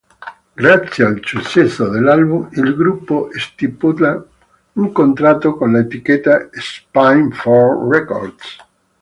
[0.55, 4.25] Grazie al successo dell'album, il gruppo stipula
[4.73, 8.57] un contratto con l'etichetta Spinefarm Records.